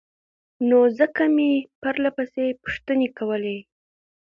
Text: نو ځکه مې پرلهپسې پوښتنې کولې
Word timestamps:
نو 0.69 0.79
ځکه 0.99 1.23
مې 1.35 1.51
پرلهپسې 1.81 2.45
پوښتنې 2.61 3.07
کولې 3.17 3.57